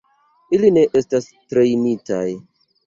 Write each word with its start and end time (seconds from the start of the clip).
Ili 0.57 0.71
ne 0.79 0.87
estas 1.01 1.31
trejnitaj. 1.53 2.27